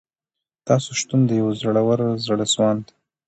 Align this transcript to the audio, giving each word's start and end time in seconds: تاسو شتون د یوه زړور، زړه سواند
تاسو 0.67 0.89
شتون 0.99 1.21
د 1.25 1.29
یوه 1.39 1.53
زړور، 1.61 1.99
زړه 2.25 2.45
سواند 2.53 2.85